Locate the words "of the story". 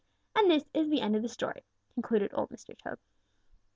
1.15-1.63